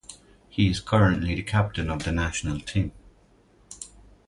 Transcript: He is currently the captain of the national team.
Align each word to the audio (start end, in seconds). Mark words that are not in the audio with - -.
He 0.49 0.67
is 0.67 0.79
currently 0.79 1.35
the 1.35 1.43
captain 1.43 1.91
of 1.91 2.05
the 2.05 2.11
national 2.11 2.59
team. 2.61 2.91